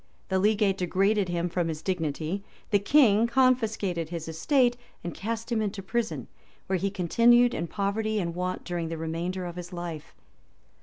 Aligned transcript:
The 0.29 0.39
legate 0.39 0.79
degraded 0.79 1.29
him 1.29 1.47
from 1.47 1.67
his 1.67 1.83
dignity; 1.83 2.43
the 2.71 2.79
king 2.79 3.27
confiscated 3.27 4.09
his 4.09 4.27
estate, 4.27 4.75
and 5.03 5.13
cast 5.13 5.51
him 5.51 5.61
into 5.61 5.83
prison, 5.83 6.27
where 6.65 6.79
he 6.79 6.89
continued 6.89 7.53
in 7.53 7.67
poverty 7.67 8.19
and 8.19 8.33
want 8.33 8.63
during 8.63 8.89
the 8.89 8.97
remainder 8.97 9.45
of 9.45 9.57
his 9.57 9.71
life. 9.71 10.15